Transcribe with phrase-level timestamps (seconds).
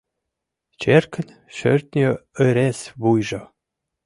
[0.81, 2.07] Черкын шӧртньӧ
[2.45, 3.41] ырес вуйжо.